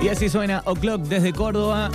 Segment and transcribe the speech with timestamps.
[0.00, 1.90] Y así suena O'Clock desde Córdoba.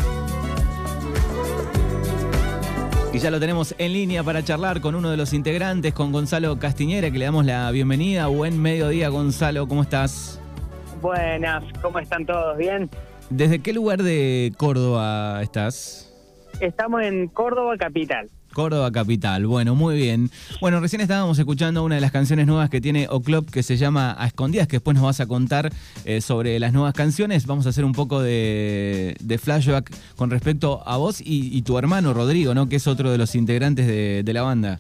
[3.14, 6.60] Y ya lo tenemos en línea para charlar con uno de los integrantes, con Gonzalo
[6.60, 8.28] Castiñera, que le damos la bienvenida.
[8.28, 10.42] Buen mediodía, Gonzalo, ¿cómo estás?
[11.02, 12.58] Buenas, ¿cómo están todos?
[12.58, 12.90] ¿Bien?
[13.30, 16.14] ¿Desde qué lugar de Córdoba estás?
[16.60, 18.30] Estamos en Córdoba Capital.
[18.54, 19.46] Córdoba Capital.
[19.46, 20.30] Bueno, muy bien.
[20.62, 24.16] Bueno, recién estábamos escuchando una de las canciones nuevas que tiene O'Clock que se llama
[24.18, 25.72] A Escondidas, que después nos vas a contar
[26.06, 27.46] eh, sobre las nuevas canciones.
[27.46, 32.54] Vamos a hacer un poco de, flashback con respecto a vos y, tu hermano Rodrigo,
[32.54, 32.70] ¿no?
[32.70, 34.80] Que es otro de los integrantes de, la banda.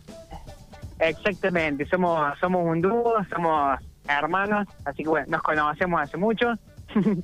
[1.00, 6.58] Exactamente, somos, somos un dúo, somos hermanos, así que bueno, nos conocemos hace mucho.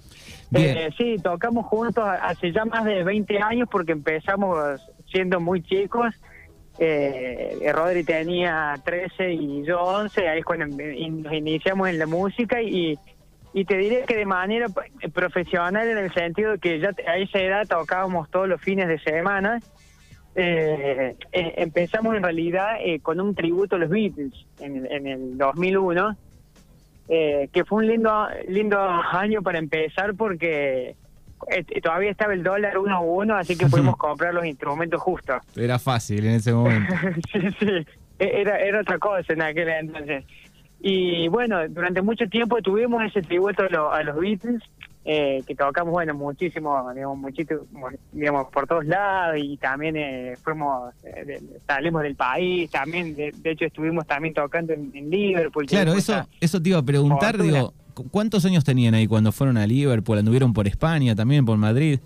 [0.52, 6.16] Eh, sí, tocamos juntos hace ya más de 20 años porque empezamos siendo muy chicos
[6.80, 12.61] eh, Rodri tenía 13 y yo 11, ahí es cuando nos iniciamos en la música
[12.61, 12.97] y,
[13.53, 14.67] y te diré que de manera
[15.13, 19.59] profesional en el sentido que ya a esa edad tocábamos todos los fines de semana.
[20.35, 25.38] Eh, eh, empezamos en realidad eh, con un tributo a los Beatles en, en el
[25.38, 26.16] 2001,
[27.07, 30.95] que fue un lindo lindo año para empezar porque eh,
[31.81, 35.41] todavía estaba el dólar uno a uno, así que pudimos comprar los instrumentos justos.
[35.55, 36.93] Era fácil en ese momento.
[37.31, 37.85] sí, sí,
[38.19, 40.25] e-, era, era otra cosa en aquel entonces.
[40.81, 44.63] Y bueno, durante mucho tiempo tuvimos ese tributo a, los Beatles,
[45.03, 47.61] eh, que tocamos, bueno, muchísimo, digamos, muchísimo,
[48.13, 53.65] digamos, por todos lados y también eh, fuimos, eh, salimos del país, también, de, hecho
[53.65, 55.65] estuvimos también tocando en, Liverpool.
[55.65, 57.73] Claro, eso, eso te iba a preguntar, digo,
[58.11, 60.18] ¿Cuántos años tenían ahí cuando fueron a Liverpool?
[60.18, 62.00] ¿Anduvieron por España también, por Madrid?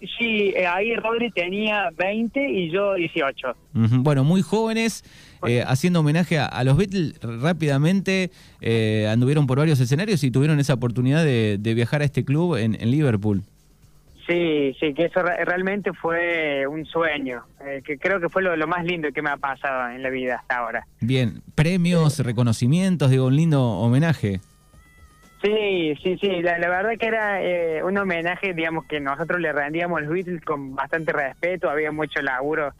[0.00, 3.48] Sí, eh, ahí Rodri tenía 20 y yo 18.
[3.72, 5.04] Bueno, muy jóvenes,
[5.46, 10.74] eh, haciendo homenaje a, los Beatles, rápidamente eh, anduvieron por varios escenarios y tuvieron esa
[10.74, 13.42] oportunidad de, viajar a este club en, Liverpool.
[14.26, 17.42] Sí, sí, que eso realmente fue un sueño,
[17.84, 20.58] que creo que fue lo, más lindo que me ha pasado en la vida hasta
[20.58, 20.86] ahora.
[21.00, 24.40] Bien, premios, reconocimientos, digo, un lindo homenaje.
[25.42, 29.98] Sí, sí, sí, la, verdad que era eh, un homenaje, digamos, que nosotros le rendíamos
[29.98, 32.72] a los Beatles con bastante respeto, había mucho laburo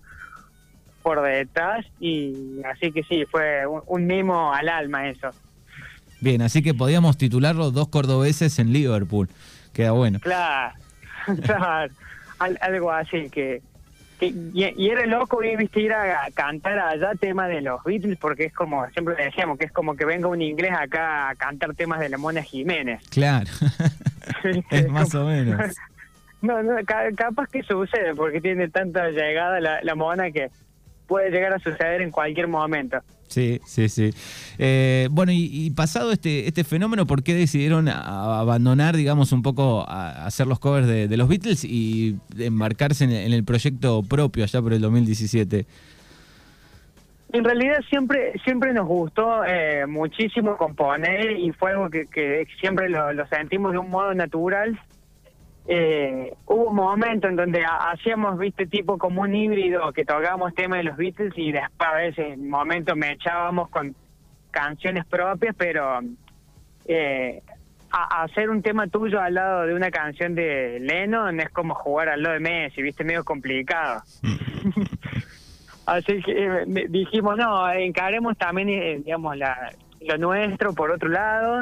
[1.02, 5.30] por detrás y así que sí, fue un, mimo al alma eso.
[6.20, 9.28] Bien, así que podíamos titularlo dos cordobeses en Liverpool,
[9.72, 10.18] queda bueno.
[10.18, 10.74] Claro,
[11.44, 11.94] claro,
[12.38, 13.62] algo así que
[14.26, 18.86] y, era loco viste ir a cantar allá temas de los Beatles porque es como
[18.90, 22.18] siempre decíamos que es como que venga un inglés acá a cantar temas de la
[22.18, 23.02] Mona Jiménez.
[23.10, 23.50] Claro.
[24.70, 25.76] Es más o menos.
[26.40, 26.76] No no
[27.16, 30.50] capaz que sucede porque tiene tanta llegada la, la Mona que
[31.08, 32.98] puede llegar a suceder en cualquier momento
[33.28, 34.10] Sí, sí, sí.
[34.58, 40.26] Eh, bueno, y, pasado este, este fenómeno, ¿por qué decidieron abandonar, digamos, un poco a,
[40.26, 44.80] hacer los covers de, los Beatles y embarcarse en, el proyecto propio allá por el
[44.80, 45.66] 2017?
[47.30, 52.88] En realidad siempre siempre nos gustó eh, muchísimo componer y fue algo que, que siempre
[52.88, 54.80] lo, lo sentimos de un modo natural
[55.70, 60.78] eh, hubo un momento en donde hacíamos, viste, tipo como un híbrido, que tocábamos temas
[60.78, 63.94] de los Beatles y después a ese momento me echábamos con
[64.50, 66.00] canciones propias, pero
[66.86, 67.42] eh,
[67.90, 72.22] hacer un tema tuyo al lado de una canción de Lennon es como jugar al
[72.22, 74.02] lado de Messi, viste, medio complicado.
[75.84, 81.60] Así que eh, dijimos, no, encaremos también, eh, digamos, la, lo nuestro por otro lado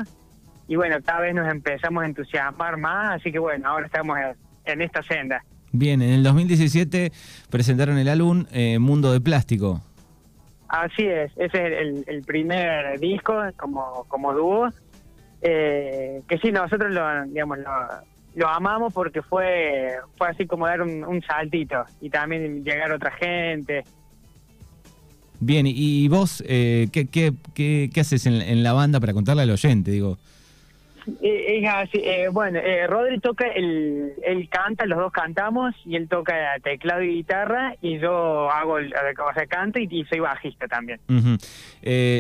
[0.69, 4.19] y bueno, cada vez nos empezamos a entusiasmar más, así que bueno, ahora estamos
[4.65, 5.45] en esta senda.
[5.73, 7.13] Bien, en el 2017
[7.51, 9.83] presentaron el álbum eh, Mundo de Plástico.
[10.69, 14.69] Así es, ese es el, primer disco como, como dúo,
[15.43, 17.59] eh, que sí, nosotros lo, digamos,
[18.35, 23.13] lo, amamos porque fue, fue así como dar un, saltito y también llegar a otra
[23.13, 23.85] gente.
[25.39, 29.51] Bien, y vos, eh, ¿qué, qué, qué, haces en, en, la banda para contarle al
[29.51, 29.91] oyente?
[29.91, 30.19] Digo,
[31.23, 35.97] eh, es así, eh, bueno, eh, Rodri toca, el, él canta, los dos cantamos, y
[35.97, 40.67] él toca teclado y guitarra, y yo hago, el, o sea, canto y, soy bajista
[40.67, 41.01] también.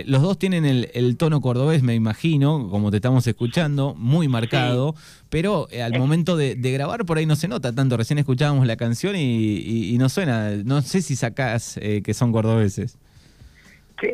[0.07, 4.95] los dos tienen el, tono cordobés, me imagino, como te estamos escuchando, muy marcado,
[5.31, 9.17] pero al momento de, grabar por ahí no se nota tanto, recién escuchábamos la canción
[9.17, 12.99] y, y no suena, no sé si sacás que son cordobeses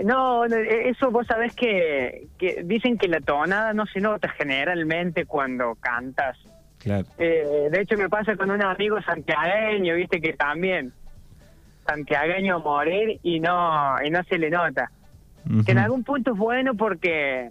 [0.04, 5.26] no, e, eso vos sabés que, que, dicen que la tonada no se nota generalmente
[5.26, 6.38] cuando cantas.
[6.78, 7.06] Claro.
[7.18, 10.92] Eh, de hecho me pasa con un amigo santiagueño, viste que también
[11.86, 14.90] santiagueño a morir y no y no se le nota.
[15.64, 17.50] Que en algún punto es bueno porque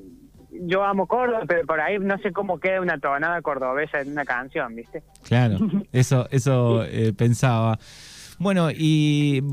[0.51, 4.23] yo amo Córdoba, pero por ahí no sé cómo queda una tonada cordobesa en una
[4.23, 5.03] canción, ¿viste?
[5.23, 5.57] Claro,
[5.91, 7.77] eso, eso eh, pensaba.
[8.39, 9.43] Bueno, y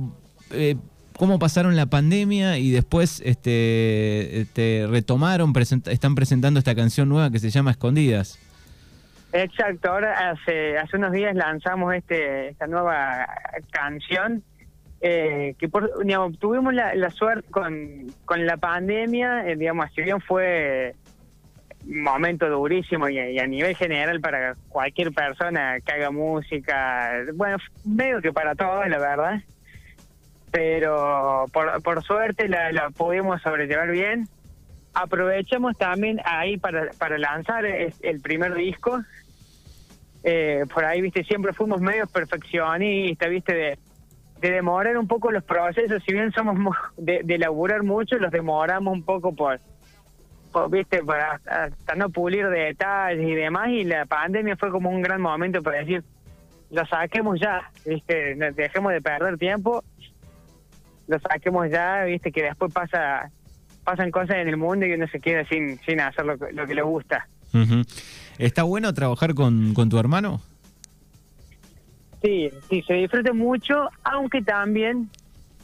[0.53, 0.77] eh,
[1.19, 7.41] cómo pasaron la pandemia y después este, este retomaron, están presentando esta canción nueva que
[7.41, 8.39] se llama Escondidas.
[9.33, 13.27] Exacto, ahora hace, hace unos días lanzamos este, esta nueva
[13.71, 14.43] canción
[15.01, 15.91] eh, que por,
[16.39, 20.95] tuvimos la, suerte con, con la pandemia, eh, digamos, si bien fue
[21.87, 28.21] un momento durísimo y, a nivel general para cualquier persona que haga música, bueno, medio
[28.21, 29.41] que para todos, la verdad,
[30.51, 34.29] pero por, por suerte la, pudimos sobrellevar bien.
[34.95, 39.01] Aprovechamos también ahí para, para lanzar el primer disco.
[40.25, 43.79] Eh, por ahí, viste, siempre fuimos medio perfeccionistas, viste, de
[44.41, 48.95] de demorar un poco los procesos, si bien somos de, de laburar mucho, los demoramos
[48.95, 49.59] un poco por,
[50.71, 55.21] viste, para hasta no pulir detalles y demás, y la pandemia fue como un gran
[55.21, 56.05] momento para decir,
[56.71, 59.83] lo saquemos ya, viste, dejemos de perder tiempo,
[61.09, 63.31] lo saquemos ya, viste, que después pasa
[63.83, 66.83] pasan cosas en el mundo y uno se queda sin, sin hacer lo, que le
[66.83, 67.27] gusta.
[68.37, 70.43] ¿Está bueno trabajar con, con tu hermano?
[72.23, 75.09] Sí, sí, se disfruta mucho, aunque también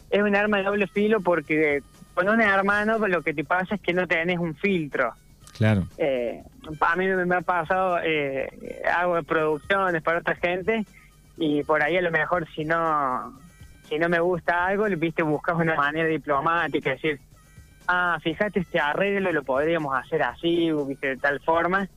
[0.09, 1.83] es un arma de doble filo porque
[2.15, 5.13] con un hermano lo que te pasa es que no tenés un filtro.
[5.59, 5.87] Claro.
[5.99, 6.43] Eh,
[6.81, 10.87] a mí me ha pasado, eh, hago producciones para otra gente
[11.37, 13.39] y por ahí a lo mejor si no
[13.95, 17.21] si no me gusta algo, viste, buscas una manera diplomática, decir,
[17.87, 21.89] ah, fíjate este arreglo, lo podríamos hacer así, viste, de tal forma.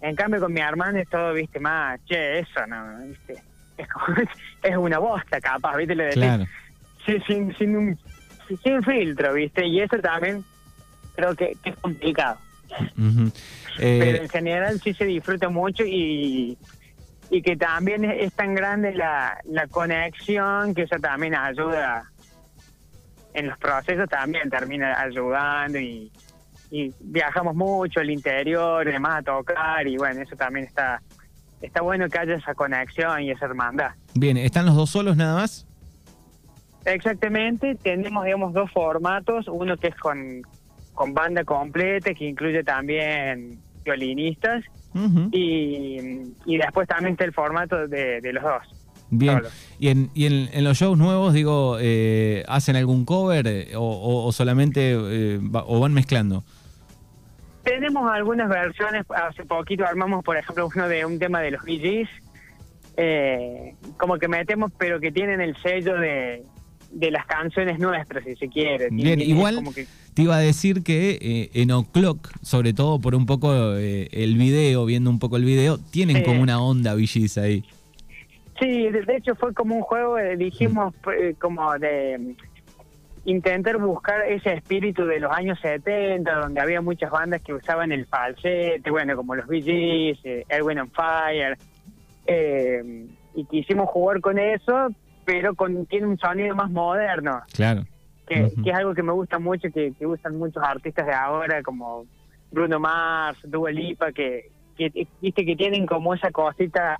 [0.00, 3.06] En cambio con mi hermano es todo, viste, más, che, eso, ¿no?
[3.06, 3.40] ¿Viste?
[4.62, 5.94] es, una bosta capaz, ¿viste?
[5.94, 6.44] Le claro.
[7.06, 7.98] sin, sin,
[8.62, 9.64] sin, filtro, ¿viste?
[9.64, 10.44] Y eso también
[11.14, 12.38] creo que, es complicado.
[12.96, 13.30] Pero
[13.78, 16.58] eh, en general sí se disfruta mucho y,
[17.30, 22.10] y que también es, tan grande la, la conexión que eso también ayuda
[23.32, 26.10] en los procesos también termina ayudando y,
[26.70, 31.00] y viajamos mucho al interior y demás a tocar y bueno, eso también está
[31.60, 33.92] está bueno que haya esa conexión y esa hermandad.
[34.14, 35.66] Bien, ¿están los dos solos nada más?
[36.84, 40.42] Exactamente, tenemos digamos dos formatos, uno que es con,
[40.92, 44.64] con banda completa, que incluye también violinistas,
[45.32, 45.98] y,
[46.46, 48.62] y, después también está el formato de, los dos.
[49.10, 49.42] Bien,
[49.78, 54.92] y, en, y en, los shows nuevos, digo, eh, ¿hacen algún cover eh, o, solamente
[54.92, 56.44] eh, o van mezclando?
[57.64, 61.62] Tenemos algunas versiones, hace poquito armamos, por ejemplo, uno de un tema de los
[62.96, 66.44] eh, como que metemos, pero que tienen el sello de,
[66.94, 68.88] de las canciones nuestras, si se quiere.
[68.90, 69.62] Bien, igual
[70.14, 74.36] te iba a decir que eh, en O'Clock, sobre todo por un poco eh, el
[74.36, 77.64] video, viendo un poco el video, tienen como una onda VGs ahí.
[78.60, 80.94] Sí, de, hecho fue como un juego, dijimos,
[81.40, 82.36] como de
[83.24, 88.06] intentar buscar ese espíritu de los años 70, donde había muchas bandas que usaban el
[88.06, 91.56] falsete, bueno, como los Gees, eh, Erwin and Fire,
[92.26, 94.88] eh, y quisimos jugar con eso,
[95.24, 97.42] pero con tiene un sonido más moderno.
[97.52, 97.84] Claro.
[98.26, 102.06] Que, es algo que me gusta mucho, que, usan muchos artistas de ahora, como
[102.50, 106.98] Bruno Mars, Dua Lipa, que, que, viste que tienen como esa cosita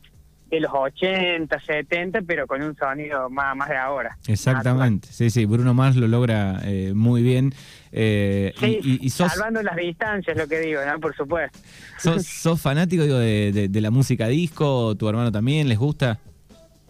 [0.50, 4.16] de los 80, 70, pero con un sonido más, más de ahora.
[4.26, 7.52] Exactamente, sí, sí, Bruno Mars lo logra eh, muy bien.
[7.92, 8.52] Eh,
[8.82, 10.98] y, salvando las distancias, lo que digo, ¿no?
[10.98, 11.58] Por supuesto.
[11.98, 14.96] ¿Sos, fanático digo, de, la música disco?
[14.96, 16.18] ¿Tu hermano también les gusta?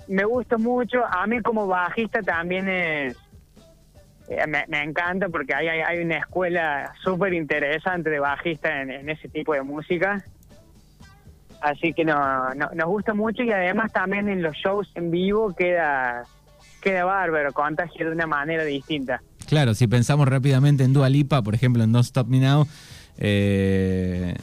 [0.08, 1.04] Me gusta mucho.
[1.04, 3.16] A mí como bajista también es...
[4.28, 9.52] Eh, me, encanta porque hay, hay, una escuela súper interesante de bajista en, ese tipo
[9.52, 10.24] de música.
[11.60, 16.24] Así que no, nos gusta mucho y además también en los shows en vivo queda,
[16.80, 19.22] queda bárbaro, contagia de una manera distinta.
[19.46, 22.66] Claro, si pensamos rápidamente en Dua Lipa, por ejemplo, en Don't Stop Me Now,
[23.18, 24.34] eh,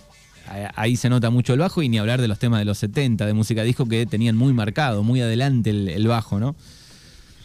[0.75, 3.25] ahí se nota mucho el bajo y ni hablar de los temas de los 70
[3.25, 6.55] de música disco que tenían muy marcado, muy adelante el, bajo, ¿no?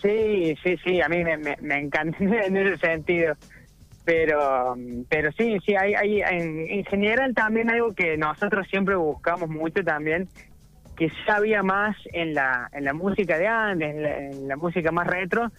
[0.03, 3.35] Sí, sí, sí, a mí me, me, me encanta en ese sentido
[4.07, 4.77] pero
[5.11, 10.29] pero sí sí hay, hay en, general también algo que nosotros siempre buscamos mucho también
[10.97, 15.09] que ya había más en la en la música de antes en la, música más
[15.09, 15.51] retro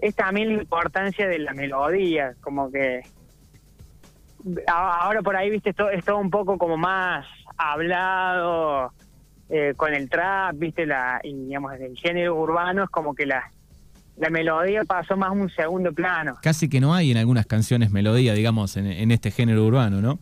[0.00, 3.02] es también la importancia de la melodía como que
[4.66, 8.92] ahora por ahí viste esto es todo un poco como más hablado
[9.48, 13.50] eh, con el trap viste la y digamos el género urbano es como que la
[14.16, 16.36] la melodía pasó más a un segundo plano.
[16.42, 20.18] Casi que no hay en algunas canciones melodía, digamos, en, este género urbano, ¿no?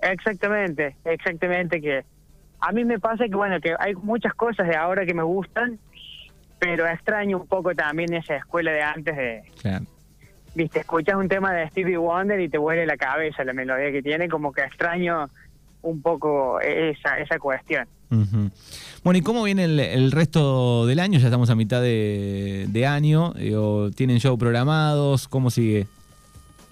[0.00, 2.04] Exactamente, exactamente que
[2.60, 5.78] a mí me pasa que bueno que hay muchas cosas de ahora que me gustan,
[6.58, 9.86] pero extraño un poco también esa escuela de antes de claro.
[10.54, 14.02] Viste, escuchas un tema de Stevie Wonder y te vuelve la cabeza la melodía que
[14.02, 15.28] tiene, como que extraño
[15.82, 17.86] un poco esa esa cuestión.
[19.02, 21.18] Bueno, ¿y cómo viene el, resto del año?
[21.18, 23.32] Ya estamos a mitad de, año.
[23.94, 25.28] ¿Tienen show programados?
[25.28, 25.86] ¿Cómo sigue?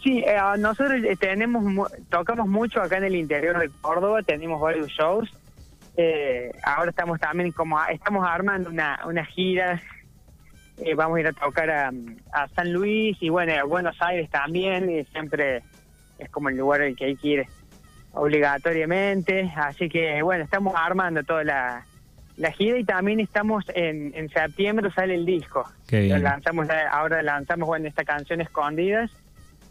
[0.02, 4.88] Sí, eh, nosotros eh, tenemos tocamos mucho acá en el interior de Córdoba, tenemos varios
[4.88, 5.32] shows.
[5.96, 9.80] Eh, ahora estamos también como estamos armando una, una gira.
[10.96, 11.92] Vamos a ir a tocar a,
[12.54, 14.90] San Luis y bueno, a Buenos Aires también.
[14.90, 15.62] Y siempre
[16.18, 17.46] es como el lugar al que hay que ir
[18.12, 19.52] obligatoriamente.
[19.56, 21.86] Así que bueno, estamos armando toda la,
[22.36, 25.64] la gira y también estamos en, en septiembre sale el disco.
[25.90, 29.10] lanzamos ahora lanzamos bueno esta canción Escondidas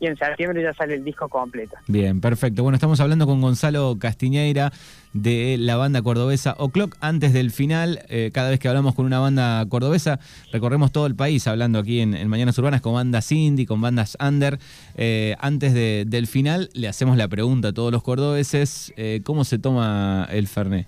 [0.01, 1.77] y en septiembre ya sale el disco completo.
[1.86, 2.63] Bien, perfecto.
[2.63, 4.74] Bueno, estamos hablando con Gonzalo Castiñeira
[5.13, 6.98] de la banda cordobesa O'Clock.
[7.01, 10.20] Antes del final, eh, cada vez que hablamos con una banda cordobesa,
[10.51, 14.58] recorremos todo el país hablando aquí en, Mañanas Urbanas con bandas indie, con bandas under.
[14.96, 19.60] Eh, antes del final, le hacemos la pregunta a todos los cordobeses, eh, ¿cómo se
[19.60, 20.88] toma el Fernet?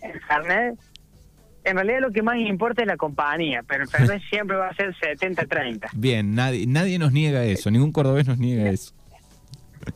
[0.00, 0.78] El Fernet
[1.68, 4.74] en realidad lo que más importa es la compañía, pero el Fernet siempre va a
[4.74, 5.90] ser 70-30.
[5.94, 8.94] Bien, nadie, nadie nos niega eso, ningún cordobés nos niega eso.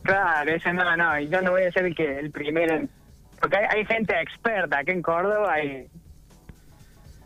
[0.03, 2.87] Claro, ese no, no, y yo no voy a ser el, que, el primero,
[3.39, 5.87] porque hay, gente experta aquí en Córdoba y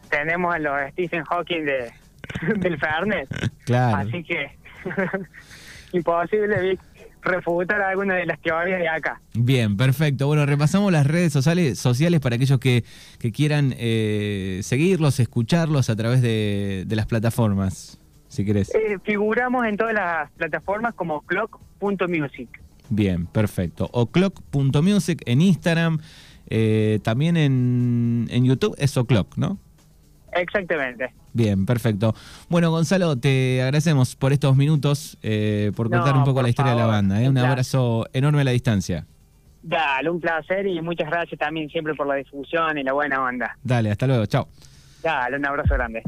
[0.10, 1.92] tenemos a los Stephen Hawking de,
[2.58, 3.30] del Fernet.
[3.66, 3.98] Claro.
[3.98, 4.52] Así que
[5.92, 6.80] imposible, Vic
[7.22, 9.22] refutar alguna de las teorías de acá.
[9.34, 10.28] Bien, perfecto.
[10.28, 12.84] Bueno, repasamos las redes sociales, sociales para aquellos que,
[13.20, 18.74] que quieran eh, seguirlos, escucharlos a través de, las plataformas, si querés.
[18.74, 22.62] Eh, figuramos en todas las plataformas como clock.music.
[22.90, 23.90] Bien, perfecto.
[23.92, 26.00] O clock.music en Instagram,
[26.50, 29.60] eh, también en, en YouTube es O'Clock, ¿no?
[30.38, 31.14] Exactamente.
[31.34, 32.16] Bien, perfecto.
[32.50, 36.80] Bueno, Gonzalo, te agradecemos por estos minutos, eh, por contar un poco la historia de
[36.80, 37.22] la banda.
[37.22, 37.30] ¿eh?
[37.30, 39.06] Un abrazo enorme a la distancia.
[39.62, 43.58] Dale, un placer y muchas gracias también siempre por la difusión y la buena onda.
[43.64, 44.48] Dale, hasta luego, chao.
[45.04, 46.04] Dale, un abrazo grande.